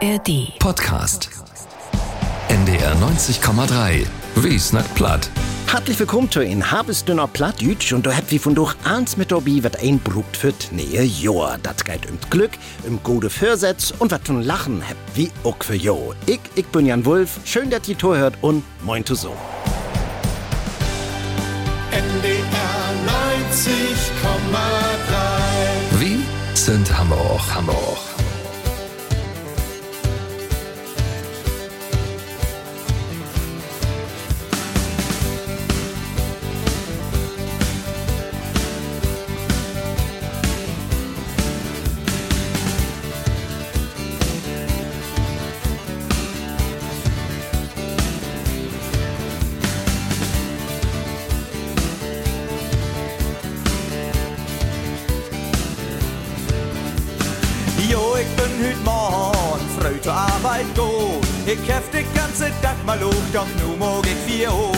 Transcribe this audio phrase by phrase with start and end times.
[0.00, 0.56] ARD.
[0.60, 1.28] Podcast.
[2.48, 4.06] NDR 90,3.
[4.36, 5.28] Wie snackt platt.
[5.66, 9.58] Hartlich willkommen zu in Habesdünner Plattdütsch und du habt wie von durch eins mit dabei,
[9.62, 11.58] wat ein brugt für nähe Joa.
[11.64, 12.52] Dat geht um Glück,
[12.86, 16.14] um gute Vorsätze und wat zum Lachen habt wie auch für Jo.
[16.26, 19.34] Ich, ich bin Jan Wulf, schön, dass ihr hört und moin zu so.
[21.90, 22.44] NDR
[25.90, 26.20] 90,3 Wie
[26.54, 27.87] sind Hammer, Hammer.
[58.38, 61.20] Bin hüt morgen, früh zur Arbeit go.
[61.46, 64.72] Ich heft den ganze Tag mal hoch, doch nu mog ich vier Uhr.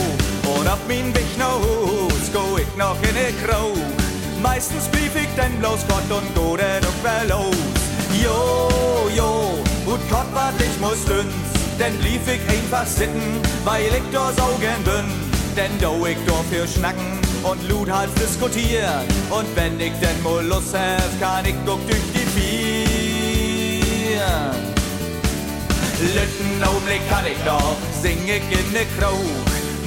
[0.55, 3.71] Und auf min Weg nach Hus go ich noch in ne Krau.
[4.41, 7.81] Meistens blieb ich dann bloß Gott und go doch mal los.
[8.23, 11.33] Jo, jo, gut Gott wat ich muss dünns,
[11.79, 15.07] denn blieb ich einfach sitten, weil ich so gern bin.
[15.55, 19.05] Denn do ich da für schnacken und Lut halt diskutieren.
[19.29, 22.25] Und wenn ich denn mal Lust hab, kann ich guck durch die
[24.21, 26.11] Vier.
[26.13, 29.17] Lütten Augenblick kann ich doch, sing ich in ne Krau.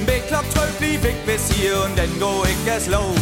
[0.05, 3.15] Beklock zwölf blieb ich bis hier und dann go ich erst los.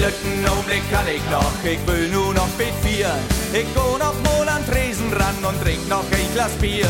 [0.00, 3.10] Lütten Augenblick kann ich noch, ich will nur noch bet vier.
[3.52, 6.86] Ich go noch mal an Tresen ran und trink noch ein Glas Bier.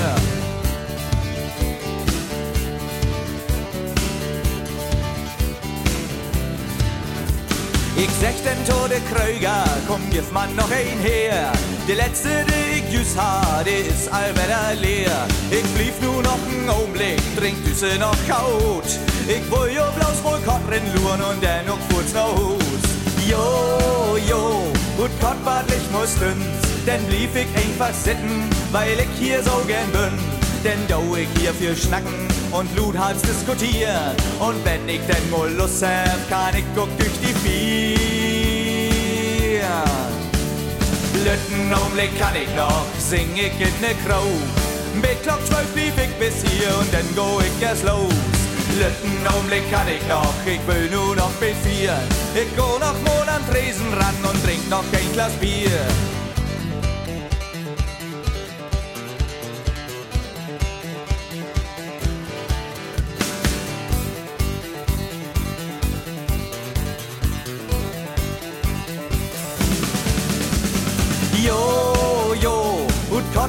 [7.96, 11.52] Ich sech den Tode Kröger, komm, gib man noch ein her.
[11.88, 12.28] Der letzte,
[12.88, 15.26] der ich jüss ha, der ist allwetter leer.
[15.50, 18.86] Ich blieb nur noch einen Augenblick, trink Düsse noch kaut.
[19.26, 21.40] Ich will jo bloß wohl Kottrin luren und
[21.92, 22.82] kurz nach Hus.
[23.28, 29.42] Jo, jo, gut wat ich muss dünns, denn blieb ich einfach sitten, weil ich hier
[29.42, 30.18] so gern bin.
[30.64, 34.16] Denn do ich hier für schnacken und Bluthals diskutieren.
[34.40, 38.08] Und wenn ich denn mal Lust hab, kann ich guck durch die Vier.
[41.24, 44.22] Lütten Augenblick kann ich noch, sing ich in ne Krau.
[44.94, 48.14] Mit Glock 12 blieb ich bis hier und dann go ich erst los.
[48.78, 51.98] Lütten Augenblick kann ich noch, ich will nur noch bis vier.
[52.34, 55.70] Ich go noch mal an Tresen ran und trink noch ein Glas Bier.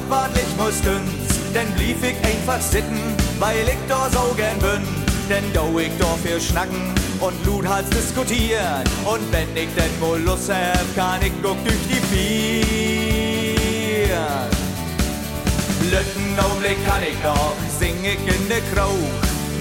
[0.00, 2.98] Gut Gott wat ich muss dünns, denn blieb ich einfach sitten,
[3.38, 4.82] weil ich da so gern bin.
[5.28, 8.84] Denn do ich da für schnacken und Bluthals diskutieren.
[9.04, 13.28] Und wenn ich denn wohl Lust hab, kann ich guck durch die Vier.
[15.90, 18.94] Lütten Augenblick kann ich noch, sing ich in der Krau.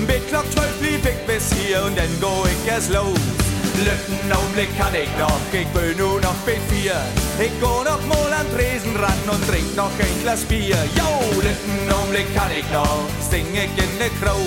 [0.07, 3.48] Mit Glock 12 blieb ich bis hier und dann go ich erst los.
[3.79, 7.00] Lütten Augenblick kann ich noch, ich will nur noch bet vier.
[7.40, 10.75] Ich go noch mal an Tresen ran und trink noch ein Glas Bier.
[10.95, 14.40] Jo, Lütten Augenblick kann ich noch, sing ich in der Krau.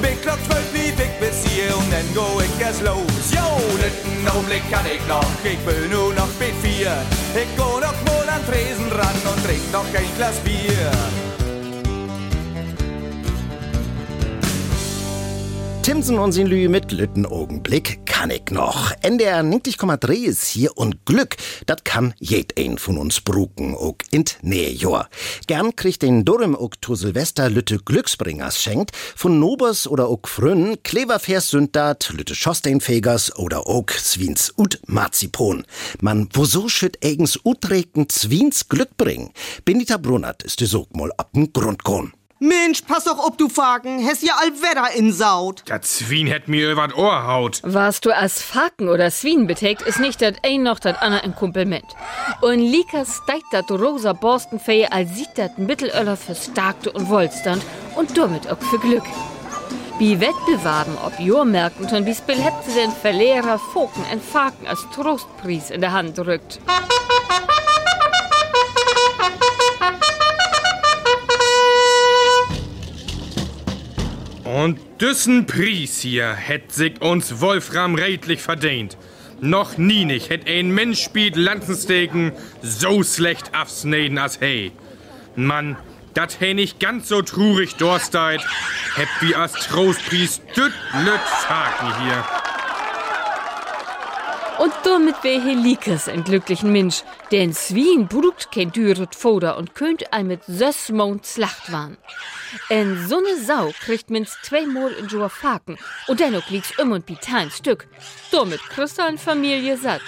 [0.00, 3.34] Mit Glock 12 blieb ich bis hier und dann go ich erst los.
[3.34, 3.46] Jo,
[3.82, 6.94] Lütten Augenblick kann ich noch, ich will nur noch bet vier.
[7.34, 10.90] Ich go noch mal an Tresen ran und trink noch ein Glas Bier.
[15.82, 18.92] Timsen und sin Lü mit Lütten Augenblick kann ich noch.
[19.02, 24.24] NDR 90,3 ist hier und Glück, dat kann jed ein von uns bruken, ook in
[24.42, 25.08] Nähjor.
[25.48, 30.80] Gern kriegt den Durm ook zu Silvester Lütte Glücksbringers schenkt, von Nobers oder ook Frünn,
[30.84, 35.66] Kleververs sind dat, Lütte Schosteinfegers oder ook Zwins ut Marzipon.
[36.00, 39.32] Man, wo so schütt eigens utregen Zwins Glück bringen.
[39.64, 42.12] Benita Brunnert ist die Sog mal ab'n Grund gehn.
[42.42, 45.62] Mensch, pass doch ob du Faken, hes ja all Wetter in Saut.
[45.68, 47.60] Der Zwien hätt mir übers Ohr haut.
[47.62, 51.36] Was du als Faken oder Swien beträgt, ist nicht das ein noch das andere ein
[51.36, 51.84] Kompliment.
[52.40, 57.62] Und Lika steigt dat rosa Borstenfee als sieht dat Mittelöller für Starkte und Wohlstand
[57.94, 59.04] und damit auch für Glück.
[60.00, 64.84] Wie Wettbewerben ob Jormärkten und wie Spiel hätte sie den Verlehrer Foken en Faken als
[64.92, 66.58] Trostpreis in der Hand drückt.
[74.62, 78.96] Und düssen Pries hier hätt sich uns Wolfram redlich verdient.
[79.40, 82.30] Noch nie nicht hätt ein Mensch spielt Lanzensteken
[82.62, 84.70] so schlecht absneden als hey.
[85.34, 85.76] Mann,
[86.14, 88.40] dat he nicht ganz so trurig dorsteit.
[88.94, 90.72] Heb wie as Trostpries düt
[91.04, 92.24] lüt Faken hier.
[94.58, 100.12] Und damit wär Helikes ein glücklichen Mensch, denn Swien brugt kein düret Foder und könnt
[100.12, 101.96] ein mit Sössmond Slacht waren.
[102.68, 107.06] En so ne Sau kriegt minst zweimal in Joa Faken und dennoch liegt's um und
[107.34, 107.88] ein Stück.
[108.30, 110.02] Damit kriegst du Familie satt.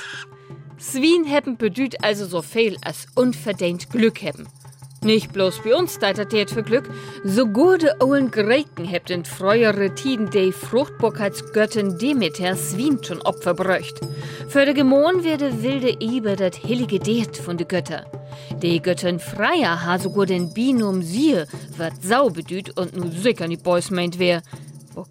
[0.79, 4.46] Swien hebben bedüht also so viel als unverdient Glück hebben.
[5.05, 6.89] Nicht bloß bei uns deitet det für Glück,
[7.25, 14.01] so gute Owen Greken hebt in freuere Tiden de Fruchtbarkeitsgöttin Demeter Swien schon Opfer bräucht.
[14.49, 18.06] Für de Gemorn werde wilde Eber dat heilige Deet von de Götter.
[18.62, 21.47] De Göttin Freier ha sogar den Binum Siehe,
[21.77, 24.43] wat Sau bedüht und nu sicher nicht Boys meint wer.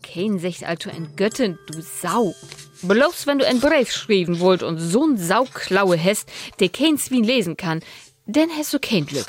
[0.01, 2.33] Kein sich also ein Göttin, du Sau.
[2.81, 6.27] Bloß wenn du ein Brief schreiben wollt und so'n Sauklaue hast,
[6.59, 7.81] der kein Swien lesen kann,
[8.25, 9.27] dann hast du kein Glück.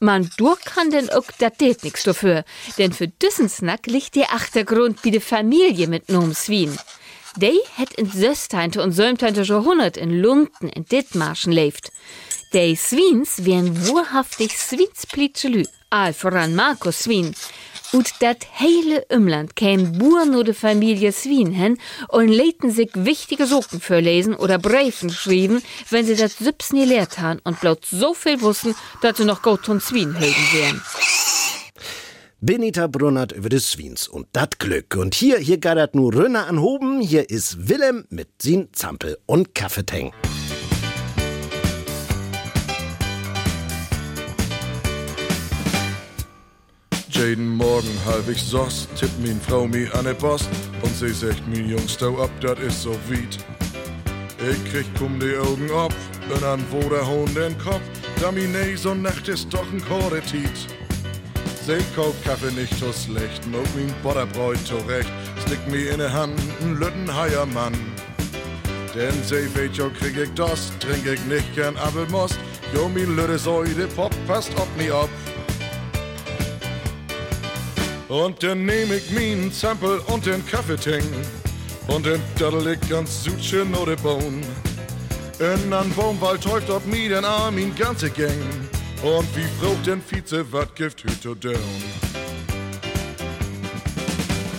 [0.00, 2.44] Man durch kann denn auch dat det nix dafür,
[2.78, 6.78] denn für diesen Snack liegt der Achtergrund wie de Familie mit nom Swien.
[7.36, 11.90] Dei het in Sösteinte und Sömteinte schon hundert in Lunden in Dithmarschen lebt.
[12.52, 17.34] Dei Swiens wären wahrhaftig Swiensplitschelü, all voran Markus Swien.
[17.92, 23.80] Und dat heile Umland käm Buren oder Familie Swien hin und läten sich wichtige Socken
[23.80, 28.12] für lesen oder Briefen schrieben, wenn sie dat Süps nie lehrt han und bloß so
[28.12, 30.82] viel wussten, dass sie noch gut und Swien helden wären.
[32.40, 34.94] Benita Brunnert über des Swins und dat Glück.
[34.94, 37.00] Und hier, hier gaddert nur Rönner an Hoben.
[37.00, 40.12] Hier ist Willem mit sin Zampel und Kaffeeteng.
[47.18, 50.48] Jeden Morgen halb ich soss, tippt min Frau mi an de Post
[50.82, 53.38] und sie sagt min Jungs stau ab, dat is so weit.
[54.48, 55.92] Ich krieg kum die Augen ab,
[56.32, 57.82] und an wo der Hund den Kopf,
[58.20, 60.58] da mi nee, so Nacht ist doch ein Korretit.
[61.66, 65.10] Sie kauft Kaffee nicht so schlecht, mog min Butterbräut zurecht,
[65.44, 67.06] stick mi in de Hand, n lütten
[67.52, 67.74] Mann.
[68.94, 72.38] Denn sie weet jo krieg ich das, trink ich nicht gern Apfelmost,
[72.72, 75.10] jo mi lütte Säude Pop passt ob mi ab.
[78.08, 81.04] Und dann nehm ich min Zampel und den Kaffeeteng
[81.88, 84.42] und dann daddel ich ganz Südchen oder Bohn.
[85.38, 88.32] In an Baumwald täuft ob mi den Arm min ganze Gang
[89.02, 91.54] und wie fragt den Vize wat gift hüto down.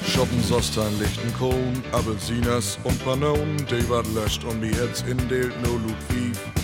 [0.05, 5.53] Shoppen sost ein lichten Kohn, Apfelsinas und Bananen, die wat löscht und mi jetzt indeelt
[5.63, 6.58] no Ludwig.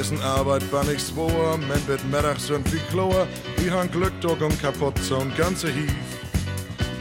[0.00, 3.26] Ist ein Arbeit war nicht swor, men wird Mittag sind wie Chlor,
[3.58, 5.94] wie han Glück doch um kaputt so'n ganze Hief.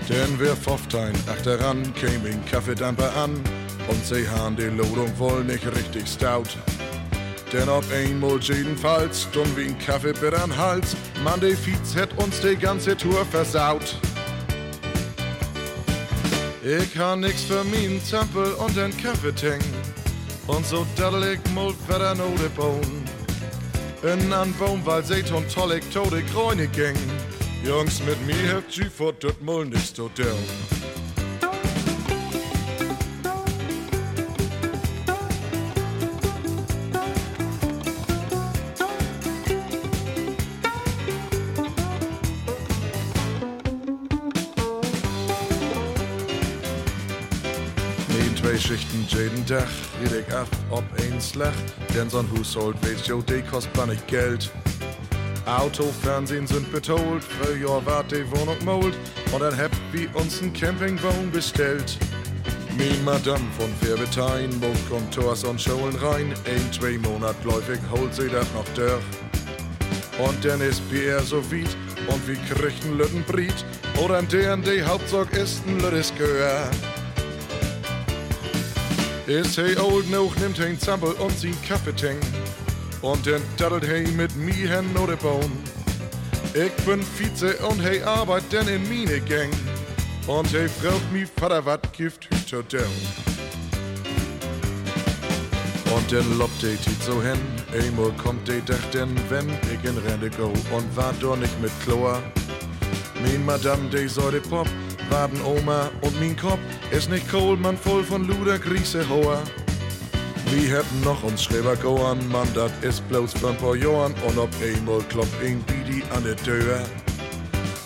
[0.10, 3.42] Denn wir Pfofftein achteran, käm in Kaffeedamper an
[3.88, 6.58] und sie han die Lodung wohl nicht richtig stout.
[7.54, 12.40] Denn ob einmal jedenfalls, dumm wie ein Kaffeebitt an Hals, man de Fietz hätt uns
[12.42, 13.98] die ganze Tour versaut.
[16.64, 19.62] Ich han nix für min Zampel und den Kaffeeteng.
[20.48, 23.04] Und so daddel ich mal wieder no de Bohn.
[24.04, 26.96] In an Baumwald seht und toll ich tode Gräune ging.
[27.64, 30.81] Jungs, mit mir habt ihr vor dort mal nicht so down.
[49.14, 49.68] Jeden Tag,
[50.02, 51.54] red ich ab, ob ein Slach,
[51.96, 54.52] denn so'n Hushold weet jo, de kost bannig Geld.
[55.46, 58.94] Auto, Fernsehen sind betolt, für Jahr wart die Wohnung mold,
[59.32, 61.98] und dann habt wie uns ein Campingwohn bestellt.
[62.78, 68.14] Min Madame von Färbetein, wo kommt Tors und Scholen rein, ein, zwei Monat läufig holt
[68.14, 69.04] sie dat noch durch.
[70.20, 71.76] Und dann ist Bier so weit,
[72.08, 73.66] und wie kriegt ein Lütten Briet,
[74.04, 76.70] oder ein D&D Hauptsorg ist ein Lüttes Gehör.
[79.32, 82.18] Is hey old noch nimmt ein Zampel und sie Kaffeeteng.
[83.02, 85.54] Und dann daddelt hey mit mir hen oder Baum.
[86.54, 89.54] Ich bin Vize und hey arbeit denn in mine Gang.
[90.28, 92.84] Und hey fragt mi Vater wat gift hüter down.
[95.96, 97.40] Und dann lobt de tit so hin,
[97.72, 101.72] einmal kommt de Dach denn wenn ich in Rente go und war doch nicht mit
[101.86, 102.22] Chlor.
[103.24, 104.68] Min Madame, de sollte Pop,
[105.12, 109.44] Waden Oma und min Kopf ist nicht Kohl, man voll von Luder Griese hoher.
[110.50, 114.50] Wir hätten noch uns Schreiber goan, man, dat ist bloß ein paar Jahren und ob
[114.62, 116.82] einmal klopft ein Bidi an der Tür.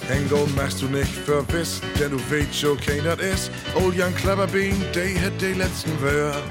[0.07, 3.49] Hengel machst du nicht verwiss, denn du weißt schon, kein dat ist.
[3.75, 6.41] Old Young Cleverbean, der hat die letzten Wörter.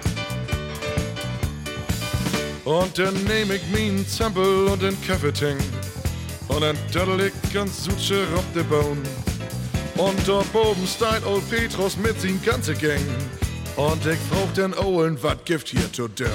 [2.64, 5.58] Und dann nehm ich min Zampel und den Kaffeeteng.
[6.48, 9.23] Und dann töddel ich ganz sutscher auf de Bohn.
[9.96, 13.00] Und dort oben steht old Petrus mit sin ganze Gang.
[13.76, 16.28] Und ich frag den Owen, wat gift hier to down?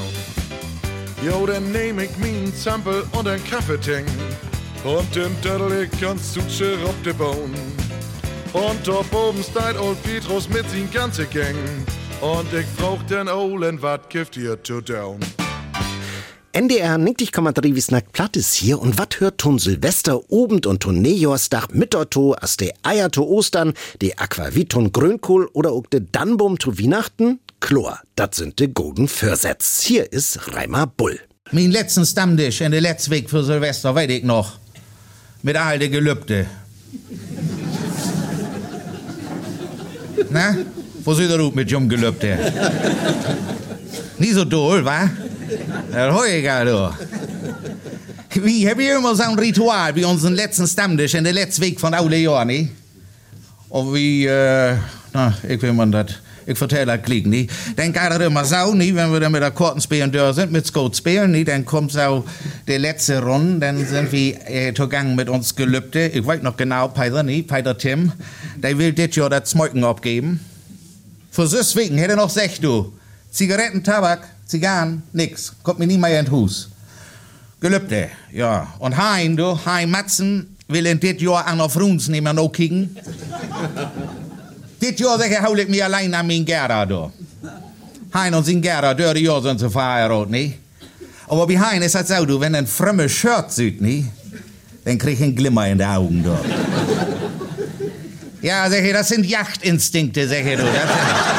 [1.25, 4.05] Jo, dann nehm ich min Zampel und ein Kaffeetang.
[4.85, 7.53] Und den töddel ich ganz sutscher auf de Bohn.
[8.53, 11.55] Und dort oben steht old Petrus mit sin ganze Gang.
[12.21, 15.19] Und ich frag den Owen, wat gift hier to down?
[16.51, 20.99] NDR 90,3 wie snackt platt ist hier und wat hört Ton Silvester obend und Ton
[20.99, 26.75] Nejorsdach Mitterto as de Eier to Ostern, de Aquaviton Grünkohl oder ook de Dannbum to
[26.75, 27.39] Weihnachten?
[27.59, 29.83] Chlor, dat sind de golden Försetz.
[29.83, 31.19] Hier ist Reimer Bull.
[31.51, 34.57] Mein letzten Stammtisch in der letzten Weg für Silvester, weiß ich noch.
[35.43, 36.47] Mit all de Gelübde.
[40.31, 40.57] Na?
[41.03, 42.39] Wo seid ihr mit Jum Gelübde?
[44.17, 45.11] Nie so doll, wa?
[45.91, 46.93] Das Heuiger, du.
[48.41, 51.91] Wir haben immer so ein Ritual wie unseren letzten Stammtisch in der letzten Weg von
[51.91, 52.69] ne?
[53.69, 54.75] Und wie, äh,
[55.13, 56.07] na, ich will man das,
[56.45, 57.47] ich vertelle das klick, ne?
[57.75, 58.95] Dann geht das immer so, ne?
[58.95, 61.43] Wenn wir dann mit der Kartenspielen da sind, mit Scout spielen, ne?
[61.43, 62.23] Dann kommt so
[62.67, 66.07] die letzte Runde, dann sind wir äh, zugange mit uns Gelübde.
[66.09, 67.41] Ich weiß noch genau, Peter, ne?
[67.43, 68.11] Peter Tim,
[68.57, 70.39] der will dit Jahr das Smolken abgeben.
[71.31, 72.93] Für deswegen hätte er noch sech, du.
[73.31, 75.53] Zigaretten, Tabak, Zigarren, nix.
[75.61, 76.69] Kommt mir nie mehr in den Hus.
[77.61, 78.67] Gelübde, ja.
[78.79, 82.97] Und Hein, du, Hein Matzen, will in dit Jahr an auf Runs nehmen noch kicken.
[84.81, 87.11] dit Jahr, ich, hol ich mir allein an mein Gerda, du.
[88.11, 90.53] Hein und sein Gerda, dörre Jahr sind zu verheiratet, ne?
[91.27, 94.05] Aber bei Hein ist das so, du, wenn ein fremde Shirt sieht, ne?
[94.83, 96.35] Dann krieg ich einen Glimmer in die Augen, du.
[98.41, 100.57] ja, ich, das sind Jachtinstinkte, ich, du.
[100.57, 101.38] Das sind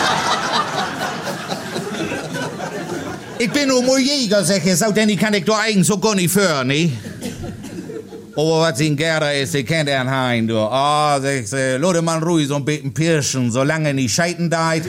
[3.43, 6.15] Ich bin nur Jäger, sag ich, so, denn ich kann ich doch eigentlich so gar
[6.15, 6.93] nicht für, ne?
[8.33, 10.59] Aber was ihn gerne ist, ich kennt er hein, du.
[10.59, 14.83] Ah, oh, sag ich, Leute, mal ruhig so ein bisschen pirschen, solange nicht scheiten deit.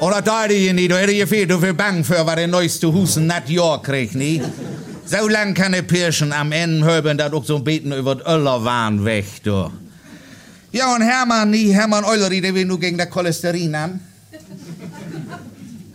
[0.00, 2.90] Oder da die nicht, du hätte je viel, du viel bang für, was der neueste
[2.90, 4.40] Husen nat Jahr kriegt, ne?
[5.04, 8.26] So lang kann er pirschen, am Ende höben dat auch so ein bisschen über den
[8.26, 9.70] Öllerwahn weg, du.
[10.72, 14.00] Ja, und Hermann, nie, Hermann Euleri, der will nur gegen das Cholesterin an.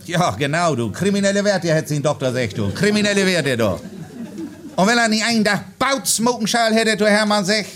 [0.08, 0.90] Ja, genau, du.
[0.90, 2.70] Kriminelle Werte, hätte den Doktor sagt, du.
[2.70, 3.78] Kriminelle Werte, du.
[4.74, 7.66] Und wenn er nicht einen Tag Bautsmokenschal hätte, du Hermann sech,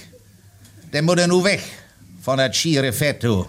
[0.91, 1.63] dann muss er nur weg
[2.23, 3.45] von der schiere Fett, du.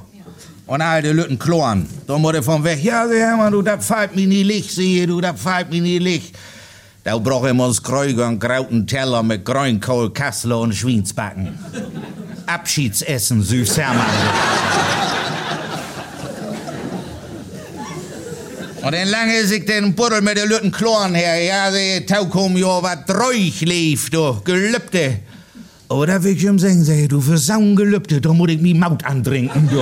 [0.65, 1.87] Und all die Lütten kloren.
[2.07, 2.83] Da muss er von weg.
[2.83, 5.99] Ja, der Hermann, du, das fällt mir nie Licht, siehe du, das fällt mir nie
[5.99, 6.35] Licht.
[7.03, 11.57] Da brauchen wir uns Kräuger und grauten Teller mit Grünkohl, Kassler und Schweinsbacken.
[12.47, 15.02] Abschiedsessen, süß Hermann.
[18.83, 22.83] Und dann lange sich den Buddel mit der Lütten Kloren her, ja, der Taukum, ja,
[22.83, 25.19] was treuch lief, du, Gelübde.
[25.87, 27.37] Aber da will ich ihm sagen, sag ich, du, für
[27.75, 29.81] Gelübde, da muss ich mi Maut antrinken, du.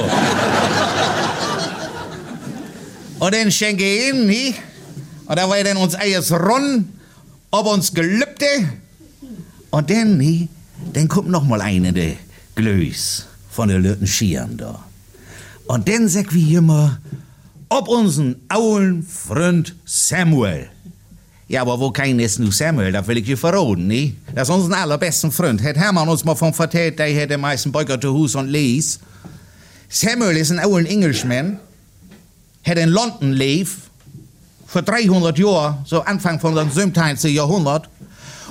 [3.18, 4.54] Und dann schenke ich ihn, nie?
[5.26, 6.88] Und da war dann uns eines Ron,
[7.50, 8.46] ob uns Gelübde.
[9.72, 10.48] Und dann, nie?
[10.94, 12.14] Dann kommt noch mal eine, der
[12.54, 14.84] Glöß von der Lütten Schieren, da.
[15.66, 17.00] Und dann sag wie immer,
[17.72, 20.68] ob unseren aulen Freund Samuel.
[21.48, 24.14] Ja, aber wo kein ist nu Samuel, das will ich dir verraten, ne?
[24.36, 25.64] Das ist unseren allerbesten Freund.
[25.64, 29.00] Hat Hermann uns mal von vertellt, der hat den meisten Beuger zu Hus und Lies.
[29.88, 31.60] Samuel ist ein aulen Englishman,
[32.66, 33.72] hat in London lebt,
[34.68, 37.34] vor 300 Jahren, so Anfang von dem 17.
[37.34, 37.90] Jahrhundert.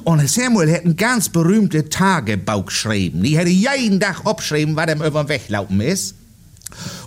[0.04, 3.22] Und Samuel hat ein ganz berühmte Tagebuch geschrieben.
[3.22, 6.14] Die hätte jeden Tag abgeschrieben, was ihm über den Weg laufen ist.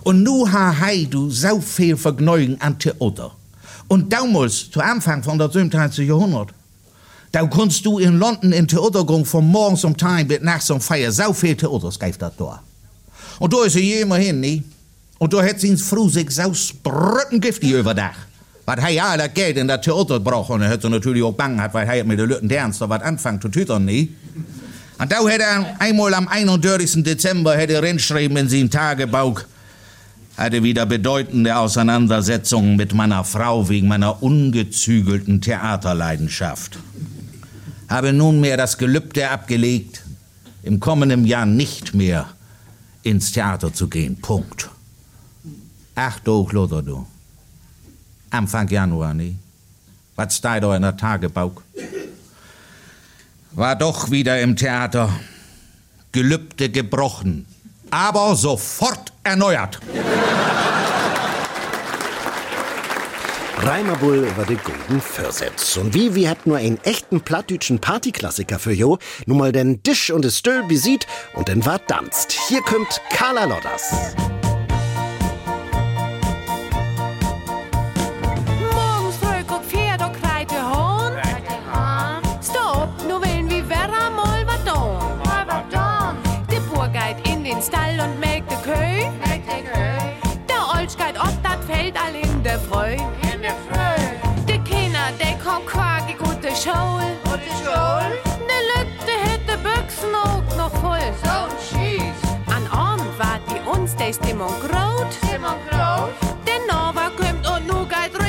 [0.02, 3.32] Und nu ha hei du so viel Vergnügen an Theater.
[3.88, 6.06] Und damals, zu Anfang von der 17.
[6.06, 6.50] Jahrhundert,
[7.32, 10.80] da konntest du in London in Theater gehen von morgens um Time bis nachts um
[10.80, 11.10] Feier.
[11.10, 12.62] So viel Theater greift das da.
[13.38, 14.62] Und da ist er immer hin, ne?
[15.18, 18.28] Und da hat sie ins Früh sich so spröttengiftig überdacht.
[18.66, 20.50] Weil er ja das Geld in das Theater braucht.
[20.50, 23.40] Und er hat natürlich auch Bang gehabt, weil er mit den Leuten ernst was anfangen
[23.40, 24.08] zu tütern, ne?
[24.98, 27.02] Und da hat er einmal am 31.
[27.02, 29.42] Dezember hat er reinschreiben in sein Tagebuch,
[30.36, 36.78] hatte wieder bedeutende Auseinandersetzungen mit meiner Frau wegen meiner ungezügelten Theaterleidenschaft.
[37.88, 40.02] Habe nunmehr das Gelübde abgelegt,
[40.62, 42.26] im kommenden Jahr nicht mehr
[43.02, 44.16] ins Theater zu gehen.
[44.20, 44.70] Punkt.
[45.94, 47.06] Ach du.
[48.30, 49.36] Anfang Januar, ne?
[50.16, 51.62] Was steht da in der Tagebuch?
[53.52, 55.08] War doch wieder im Theater.
[56.10, 57.46] Gelübde gebrochen,
[57.90, 59.80] aber sofort erneuert.
[63.66, 65.78] Reimerbull über die Golden Versetz.
[65.78, 70.10] Und wie, wir hätten nur einen echten plattdütschen Partyklassiker für jo, nun mal den Tisch
[70.10, 72.32] und das Stüll besieht und den war danzt.
[72.48, 73.94] Hier kommt Carla Lodders.
[93.50, 94.44] Freu.
[94.46, 97.16] De Kinder, de kommt quagi gute Schule.
[98.48, 100.98] De Lütte hätte Büchsen auch noch voll.
[102.46, 105.12] An Abend wart die uns de Stimmung grot.
[106.46, 108.23] Der Nova kommt und nu geht richtig laut.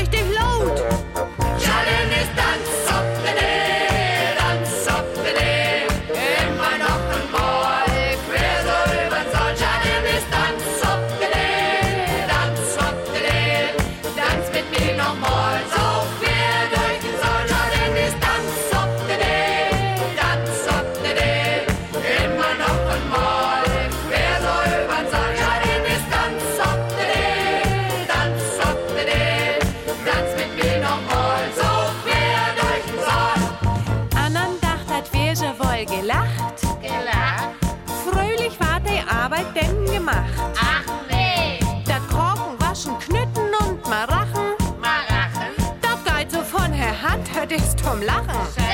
[47.86, 48.65] Zum Lachen.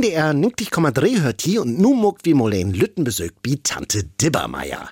[0.00, 4.88] NDR 90,3 hört hier und nu muckt wie Molen Lütten besögt wie Tante Dibbermeier.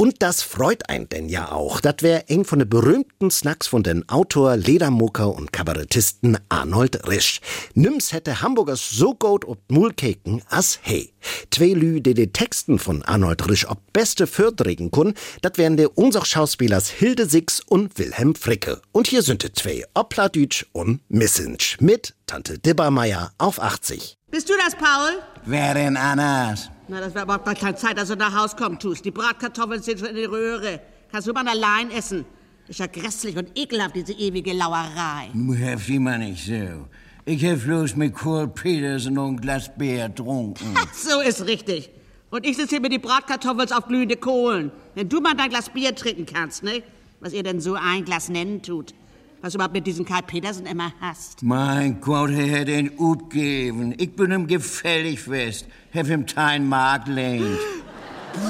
[0.00, 1.78] Und das freut einen denn ja auch.
[1.78, 7.42] Das wär ein von den berühmten Snacks von den Autor, Ledermucker und Kabarettisten Arnold Risch.
[7.74, 11.12] Nims hätte Hamburgers so gut ob Mulkeken as hey.
[11.50, 15.98] Zwei Lü, die die Texten von Arnold Risch ob beste Fördregen kun, dat wären der
[15.98, 18.80] unser Schauspielers Hilde Six und Wilhelm Fricke.
[18.92, 24.16] Und hier sind die zwei, Opladütsch und Missinsch mit Tante Dibbermeier auf 80.
[24.30, 25.20] Bist du das, Paul?
[25.46, 26.70] Wer denn anders?
[26.86, 29.04] Na, das wäre überhaupt mal keine Zeit, dass du nach Haus kommen tust.
[29.04, 30.80] Die Bratkartoffeln sind schon in die Röhre.
[31.10, 32.24] Kannst du mal allein essen.
[32.68, 35.30] Ist ja grässlich und ekelhaft, diese ewige Lauerei.
[35.32, 36.86] Nu heftig immer nicht so.
[37.24, 40.72] Ich hab bloß mit Kurt Petersen und ein Glas Bier getrunken.
[40.94, 41.90] So ist richtig.
[42.30, 44.70] Und ich sitze hier mit die Bratkartoffeln auf glühende Kohlen.
[44.94, 46.84] Wenn du mal dein Glas Bier trinken kannst, ne?
[47.18, 48.94] Was ihr denn so ein Glas nennen tut.
[49.42, 51.42] Was du überhaupt mit diesem Karl Petersen immer hast.
[51.42, 53.94] Mein Gott, er hat ihn gut gegeben.
[53.96, 55.66] Ich bin ihm gefällig fest.
[55.94, 57.58] Hab ihm kein Mark lehnt.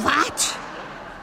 [0.03, 0.55] Was?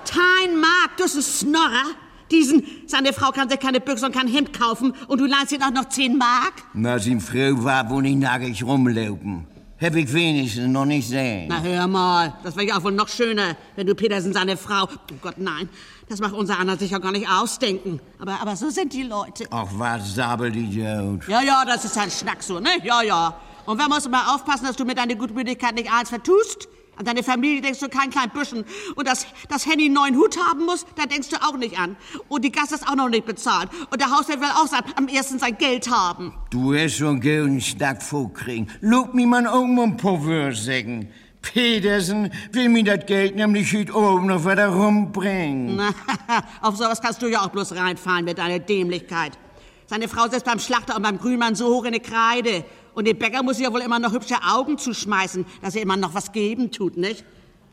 [0.09, 1.83] Dein Mark, du bist ein Snorrer?
[2.31, 5.61] Diesen, seine Frau kann sich keine Büchse und kein Hemd kaufen und du leihst ihm
[5.61, 6.53] auch noch 10 Mark?
[6.73, 9.47] Na, sie Frau war, wo nicht nackig rumlaufen.
[9.79, 11.49] Hab ich wenigstens noch nicht sehen.
[11.49, 14.85] Na hör mal, das wäre ja auch wohl noch schöner, wenn du Petersen seine Frau...
[14.85, 15.69] Oh Gott, nein,
[16.09, 17.99] das macht unser Anna sicher gar nicht ausdenken.
[18.17, 19.45] Aber, aber so sind die Leute.
[19.51, 21.27] Ach, was Sabelidiot.
[21.27, 22.69] Ja, ja, das ist ein Schnack so, ne?
[22.83, 23.39] Ja, ja.
[23.67, 26.67] Und wer muss immer aufpassen, dass du mit deiner Gutmütigkeit nicht eins vertust?
[26.97, 28.65] An deine Familie denkst du kein klein bisschen.
[28.95, 31.95] Und dass, dass Henny einen neuen Hut haben muss, da denkst du auch nicht an.
[32.27, 33.69] Und die Gas ist auch noch nicht bezahlt.
[33.91, 36.33] Und der Hauswirt will auch sein, am ersten sein Geld haben.
[36.49, 38.69] Du hast schon einen Schnack vorkriegen.
[38.81, 41.09] Lob mir mal um ein paar Würsigen.
[41.41, 45.77] Petersen will mir das Geld nämlich heute oben noch wieder rumbringen.
[45.77, 45.91] Na,
[46.61, 49.37] auf sowas kannst du ja auch bloß reinfallen mit deiner Dämlichkeit.
[49.85, 52.65] Seine Frau sitzt beim Schlachter und beim Grünmann so hoch in die Kreide.
[52.97, 55.95] Und dem Bäcker muss sie ja wohl immer noch hübsche Augen zuschmeißen, dass er immer
[55.95, 57.23] noch was geben tut, nicht?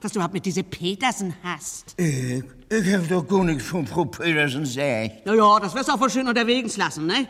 [0.02, 1.94] Was du überhaupt mit diese Petersen hast.
[1.96, 5.24] Ich, ich hab doch gar nichts von Frau Petersen gesagt.
[5.24, 7.26] Ja, ja, das wirst du auch wohl schön unterwegs lassen, ne?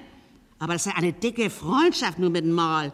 [0.59, 2.93] Aber das ist ja eine dicke Freundschaft nur mit dem Mal.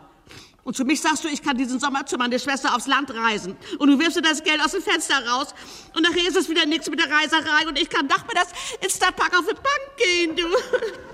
[0.65, 3.57] Und zu mich sagst du, ich kann diesen Sommer zu meiner Schwester aufs Land reisen.
[3.79, 5.55] Und du wirfst dir das Geld aus dem Fenster raus.
[5.97, 7.67] Und nachher ist es wieder nichts mit der Reiserei.
[7.67, 8.53] Und ich kann nachmittags
[8.85, 11.10] ins Stadtpark auf die Bank gehen, du.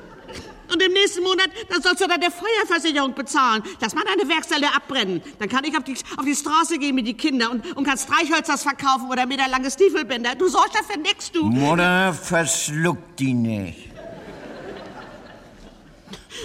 [0.72, 3.62] Und im nächsten Monat, dann sollst du deine Feuerversicherung bezahlen.
[3.80, 5.22] Lass mal deine Werkstätte abbrennen.
[5.38, 7.98] Dann kann ich auf die, auf die Straße gehen mit den Kindern und, und kann
[7.98, 10.34] Streichhölzers verkaufen oder meterlange Stiefelbänder.
[10.34, 11.44] Du sorgst dafür nix, du.
[11.44, 13.90] Mutter, verschluck die nicht.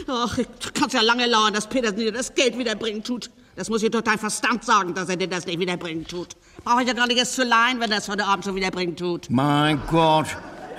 [0.08, 3.30] Ach, ich kann's ja lange lauern, dass Petersen dir das Geld wiederbringen tut.
[3.56, 6.30] Das muss ich doch dein Verstand sagen, dass er dir das nicht wiederbringen tut.
[6.64, 8.96] Brauche ich ja gar nicht erst zu leihen, wenn er es heute Abend schon wiederbringen
[8.96, 9.30] tut.
[9.30, 10.28] Mein Gott,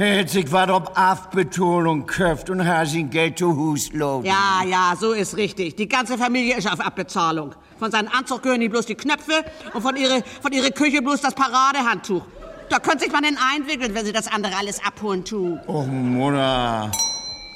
[0.03, 4.27] hätte sich was ob Abbetonung köpft und hat sein Geld zu Hus loben.
[4.27, 5.77] Ja, ja, so ist richtig.
[5.77, 7.55] Die ganze Familie ist auf Abbezahlung.
[7.79, 11.21] Von seinem Anzug gehören ihm bloß die Knöpfe und von ihrer von ihre Küche bloß
[11.21, 12.23] das Paradehandtuch.
[12.69, 15.61] Da könnte sich man denn einwickeln, wenn sie das andere alles abholen tun.
[15.67, 16.91] Och, Mutter,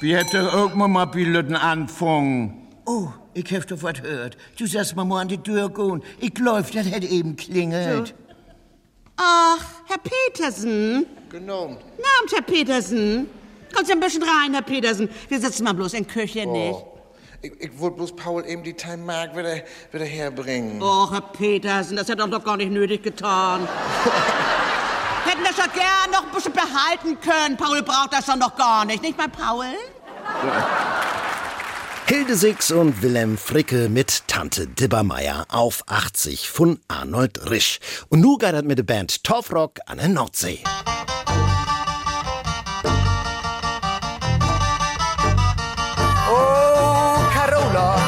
[0.01, 2.67] wie hätte irgendwann mal Piloten anfangen?
[2.85, 4.37] Oh, ich hab doch was gehört.
[4.57, 6.03] Du sagst mal mal an die Tür gehen.
[6.19, 8.13] Ich glaub, das hätte eben klingelt.
[9.17, 11.05] Ach, Herr Petersen.
[11.29, 11.63] Genau.
[11.65, 13.27] Abend, Herr Petersen.
[13.73, 15.09] Kommt Sie ein bisschen rein, Herr Petersen.
[15.27, 16.73] Wir sitzen mal bloß in Küche, nicht?
[16.73, 16.93] Oh.
[17.41, 20.81] Ich, ich wollte bloß Paul eben die Time Mark wieder, wieder herbringen.
[20.81, 23.67] Och, Herr Petersen, das hätte er doch gar nicht nötig getan.
[25.25, 27.57] Hätten das ja gern noch ein bisschen behalten können.
[27.57, 29.01] Paul braucht das schon noch gar nicht.
[29.01, 29.65] Nicht mal Paul?
[32.09, 37.79] Hilde Six und Wilhelm Fricke mit Tante Dibbermeier auf 80 von Arnold Risch.
[38.07, 40.63] Und nu geht das mit der Band Torfrock an der Nordsee.
[46.31, 47.99] Oh, Carola,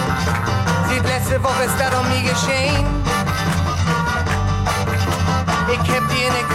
[0.89, 2.85] die letzte Woche ist das um mich geschehen.
[5.73, 6.48] Ich hab die in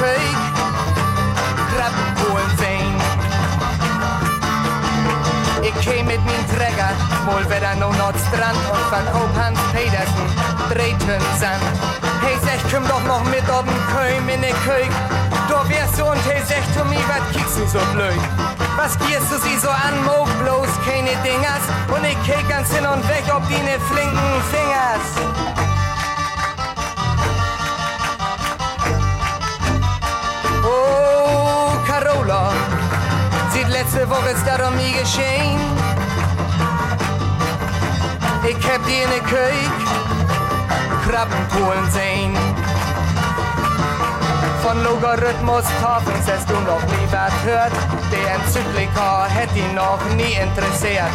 [5.84, 6.92] käm mit min Träger,
[7.26, 10.26] mal wieder no Nordstrand und verkauf Hans Petersen,
[10.70, 11.62] Drehtön Sand.
[12.22, 14.90] Hey, sech, komm doch noch mit ob'n Köm in der Küche.
[15.48, 18.18] Du wärst so und hey, sech, tu mi, wat kiekst du so blöd?
[18.76, 21.64] Was gierst du sie so an, Mo, bloß keine Dingers?
[21.94, 25.06] Und ich kick ganz hin und weg, ob die ne flinken Fingers.
[30.64, 32.52] Oh, Carola,
[33.84, 35.60] letzte Woche ist das um mich geschehen.
[38.46, 39.70] Ich hab die in der Küche
[41.06, 42.36] Krabbenpolen sehen.
[44.62, 47.72] Von Logarithmus Tafeln hast du noch nie was gehört.
[48.10, 51.12] Der Enzyklika hätte ihn noch nie interessiert.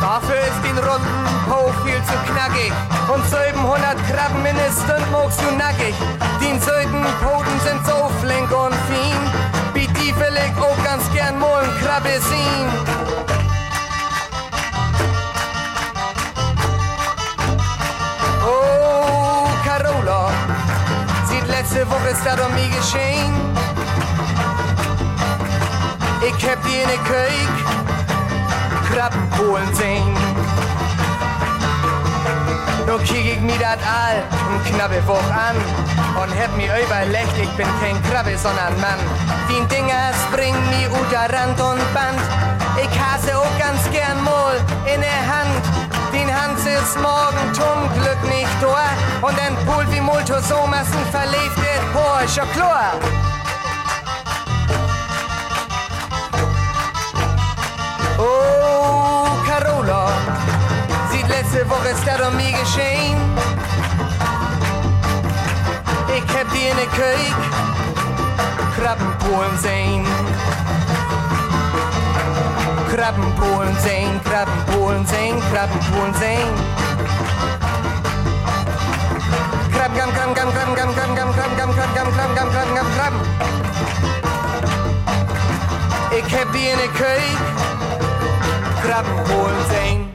[0.00, 2.72] Dafür ist den runden Po viel zu knackig.
[3.12, 5.94] Und 700 Krabben in Stund magst du nackig.
[6.40, 9.59] Die Söden Poten sind so flink und fein.
[10.20, 12.68] Will ich auch ganz gern ein Krabbe sehen.
[18.44, 20.30] Oh, Carola,
[21.24, 23.34] sieht letzte Woche ist das um mich geschehen.
[26.20, 27.48] Ich hab die in der Küche
[28.92, 30.16] Krabbenpolen sehen.
[32.90, 34.18] Nun kiek ich mir dat all
[34.50, 35.54] und knappe Woch an
[36.20, 38.98] und hab mir überlegt, ich bin kein Krabbe, sondern Mann.
[39.48, 42.18] Die Dinger springen mir unter Rand und Band.
[42.82, 44.56] Ich hasse auch ganz gern mal
[44.92, 45.62] in der Hand.
[46.12, 48.90] Den Hans ist morgen zum Glück nicht da
[49.24, 52.94] und ein Pool wie Multo so massen verlebt wird, ja klar.
[58.18, 58.99] Oh,
[61.30, 63.18] letzte Woche ist das um mich geschehen.
[66.16, 67.34] Ich hab die in der Küche
[68.76, 70.06] Krabbenpolen sehen.
[72.94, 76.48] Krabbenpolen sehen, Krabbenpolen sehen, Krabbenpolen sehen.
[79.72, 83.20] Krabben, Krabben, Krabben, Krabben, Krabben, Krabben, Krabben, Krabben, Krabben, Krabben, Krabben, Krabben, Krabben, Krabben, Krabben.
[86.12, 87.38] Ich hab die in der Küche
[88.82, 90.09] Krabbenpolen sehen.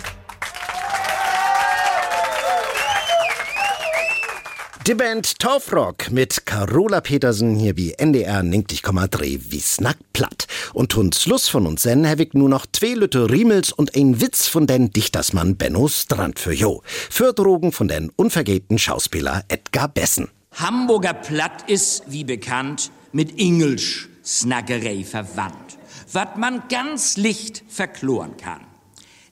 [4.87, 10.45] Die Band Torfrock mit Carola Petersen hier wie NDR 90,3 wie Snack platt.
[10.73, 14.47] Und zum Schluss von uns sen ich nur noch zwei Lütte Riemels und ein Witz
[14.47, 16.83] von den Dichtersmann Benno Strand für Jo.
[16.85, 20.27] Für Drogen von den unvergehten Schauspieler Edgar Bessen.
[20.51, 25.79] Hamburger Platt ist, wie bekannt, mit Englisch Snackerei verwandt,
[26.13, 28.61] wat man ganz licht verkloren kann.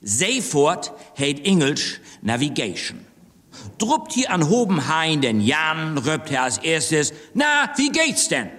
[0.02, 3.03] Seefort hält Englisch Navigation.
[3.78, 8.50] Druppt hier an Hobenhain den Jan, röpt er als erstes, na, wie geht's denn?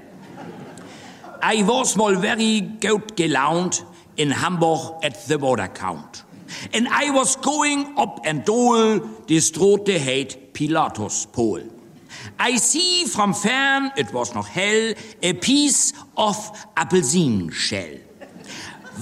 [1.44, 6.26] I was mal very gut gelaunt in Hamburg at the Border Count.
[6.74, 11.62] and I was going up and dole, this drohte hate Pilatus Pol.
[12.40, 16.36] I see from fern, it was noch hell, a piece of
[16.76, 18.00] apelsine shell.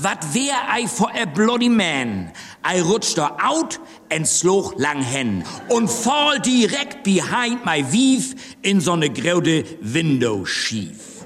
[0.01, 2.33] What wär I for a bloody man?
[2.63, 3.77] I rutscht da out
[4.13, 10.45] and sloch lang hen und fall direkt behind my wief in so ne graude window
[10.45, 11.25] schief.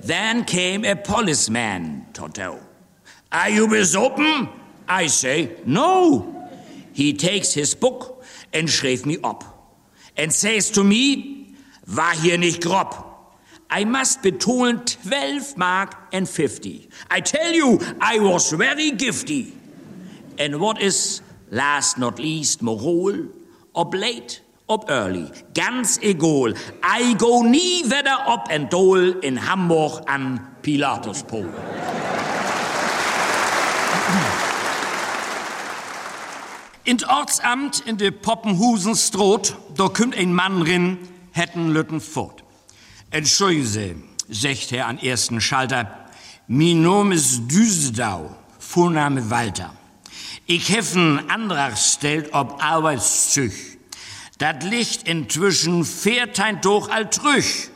[0.00, 2.60] Then came a policeman, Toto.
[3.32, 4.48] Are you besopen?
[4.88, 6.48] I say, no.
[6.92, 9.44] He takes his book and schreef me up
[10.16, 11.54] and says to me,
[11.86, 12.94] war hier nicht grob.
[13.70, 16.88] I must betonen 12 mark and 50.
[17.10, 19.52] I tell you, I was very gifty.
[20.38, 23.26] And what is last not least moral,
[23.74, 26.54] ob late, ob early, ganz egal.
[26.82, 31.48] I go nie wieder ob and dole in Hamburg an Pilatuspol.
[36.84, 40.98] In Ortsamt in de Poppenhusenstrot, da kümmt ein Mann rin,
[41.30, 42.42] hätten Lütten fort.
[43.10, 46.08] Entschuldigen sagt er an ersten Schalter,
[46.48, 49.72] mein Name ist Düsedau, Vorname Walter.
[50.52, 53.52] Ich hef einen Antrag stellt ob Arbeitszüg.
[54.38, 57.68] Dat liegt inzwischen viertein durch altrüch.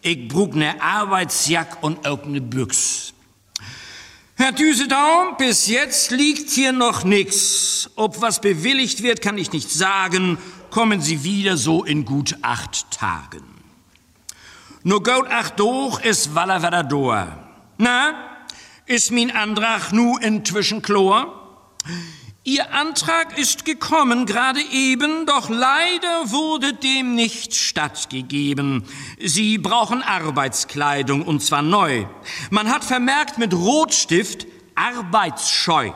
[0.00, 3.12] Ich brug ne Arbeitsjack und auch ne Büchs.
[4.36, 7.90] Herr Düsedau, bis jetzt liegt hier noch nix.
[7.96, 10.38] Ob was bewilligt wird, kann ich nicht sagen.
[10.70, 13.44] Kommen Sie wieder so in gut acht Tagen.
[14.84, 17.28] Nur gut acht durch ist Waller wieder door.
[17.76, 18.14] Na,
[18.86, 21.38] ist mein Antrag nu inzwischen Chlor?
[22.44, 28.84] Ihr Antrag ist gekommen gerade eben, doch leider wurde dem nicht stattgegeben.
[29.20, 32.04] Sie brauchen Arbeitskleidung und zwar neu.
[32.50, 35.92] Man hat vermerkt mit Rotstift Arbeitsscheu.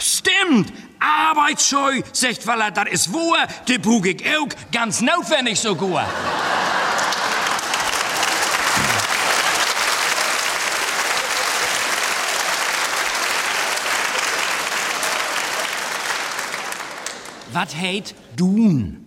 [0.00, 6.08] Stimmt, Arbeitsscheu, sagt das ist wahr, de brug ich auch, ganz notwendig sogar.
[17.54, 19.06] Wat heet doen?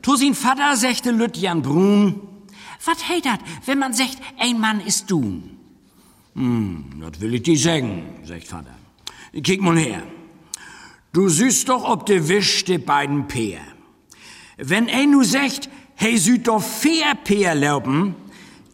[0.00, 2.20] To zijn vader zegte Lüt Jan Brun.
[2.84, 5.58] Wat heet dat, wenn man zegt, ein Mann ist doen?
[6.34, 8.74] Hm, dat will ich dir sagen, sagt Vater.
[9.42, 10.02] Kick mal her.
[11.12, 13.60] Du süßt doch ob de Wisch de beiden Peer.
[14.56, 18.14] Wenn ein nu sagt, hey süd doch vier Peer laufen,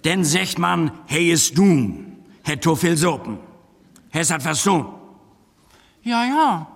[0.05, 2.17] denn sagt man, hey ist doen.
[2.43, 3.39] Hätt to viel Sopen.
[4.11, 4.87] Hes hat verstanden.
[6.03, 6.74] Ja, ja,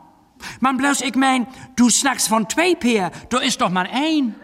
[0.60, 1.46] man bloß, ich mein,
[1.76, 4.34] du snackst von zwei Peer, du ist doch mal ein.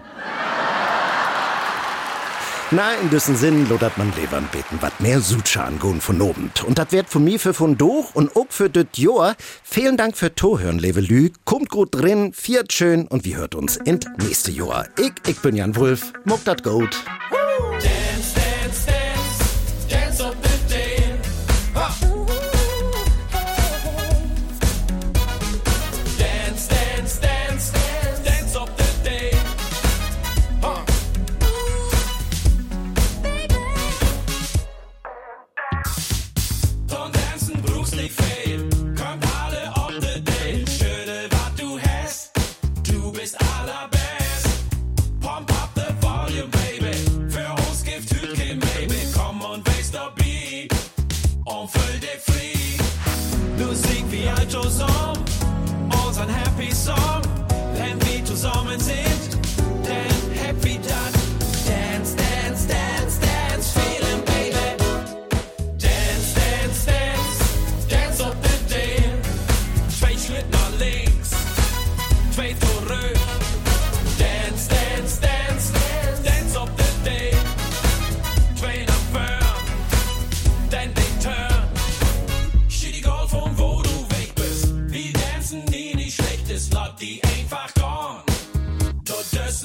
[2.70, 6.64] Na, in dessen Sinn lodert man Levern beten, wat mehr Sutsche angehen von obend.
[6.64, 9.36] Und dat wird von mir für von doch und auch für das Jahr.
[9.62, 11.30] Vielen Dank für Tohören, Levelü.
[11.44, 14.88] Kommt gut drin, viert schön und wir hört uns in nächste Jahr.
[14.98, 16.98] Ich, ich bin Jan Wulf, muck dat gut.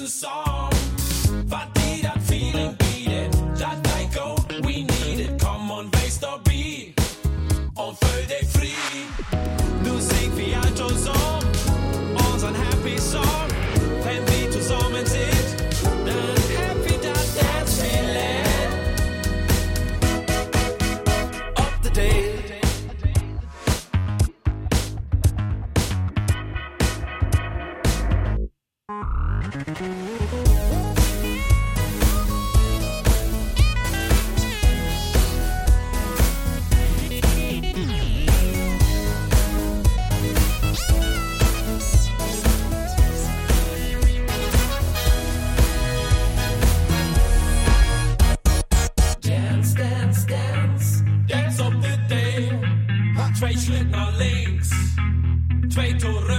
[0.10, 0.49] Song,
[53.60, 54.70] Zwei Schlitten nach links,
[55.70, 56.39] zwei zurück.